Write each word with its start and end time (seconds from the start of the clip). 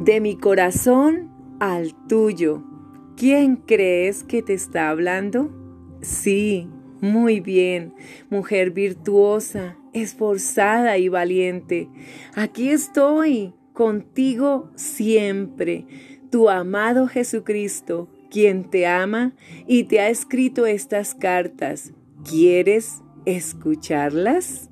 De 0.00 0.20
mi 0.20 0.36
corazón 0.36 1.30
al 1.60 1.94
tuyo. 2.08 2.64
¿Quién 3.16 3.56
crees 3.56 4.24
que 4.24 4.42
te 4.42 4.54
está 4.54 4.88
hablando? 4.90 5.50
Sí, 6.00 6.68
muy 7.00 7.40
bien, 7.40 7.94
mujer 8.30 8.72
virtuosa, 8.72 9.76
esforzada 9.92 10.98
y 10.98 11.08
valiente. 11.08 11.88
Aquí 12.34 12.70
estoy, 12.70 13.54
contigo 13.72 14.70
siempre, 14.74 15.86
tu 16.30 16.48
amado 16.48 17.06
Jesucristo, 17.06 18.08
quien 18.30 18.70
te 18.70 18.86
ama 18.86 19.34
y 19.66 19.84
te 19.84 20.00
ha 20.00 20.08
escrito 20.08 20.66
estas 20.66 21.14
cartas. 21.14 21.92
¿Quieres 22.28 23.02
escucharlas? 23.24 24.71